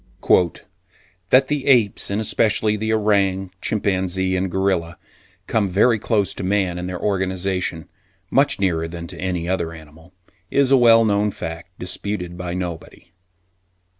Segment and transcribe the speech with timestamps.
[1.29, 4.97] "That the apes, and especially the orang, chimpanzee and gorilla,
[5.45, 7.87] come very close to man in their organisation,
[8.31, 10.11] much nearer than to any other animal,
[10.49, 13.11] is a well known fact, disputed by nobody.